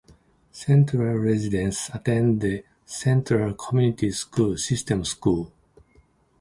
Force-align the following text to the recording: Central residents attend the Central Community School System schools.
Central 0.51 1.13
residents 1.17 1.89
attend 1.93 2.41
the 2.41 2.63
Central 2.83 3.53
Community 3.53 4.09
School 4.11 4.57
System 4.57 5.05
schools. 5.05 5.51